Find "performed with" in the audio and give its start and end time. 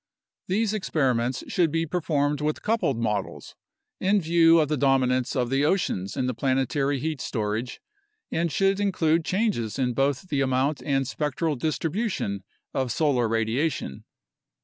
1.85-2.63